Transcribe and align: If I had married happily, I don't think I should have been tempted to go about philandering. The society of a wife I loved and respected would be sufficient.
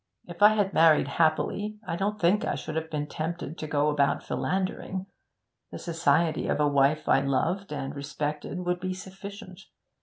If 0.25 0.41
I 0.41 0.55
had 0.55 0.73
married 0.73 1.07
happily, 1.07 1.77
I 1.85 1.95
don't 1.95 2.19
think 2.19 2.43
I 2.43 2.55
should 2.55 2.75
have 2.75 2.89
been 2.89 3.05
tempted 3.05 3.55
to 3.55 3.67
go 3.67 3.87
about 3.87 4.23
philandering. 4.23 5.05
The 5.69 5.77
society 5.77 6.47
of 6.47 6.59
a 6.59 6.67
wife 6.67 7.07
I 7.07 7.21
loved 7.21 7.71
and 7.71 7.93
respected 7.95 8.61
would 8.65 8.79
be 8.79 8.95
sufficient. 8.95 9.61